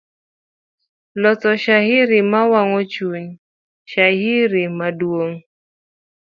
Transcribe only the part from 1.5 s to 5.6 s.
shairi, mawang'o chuny, shairi maduong'.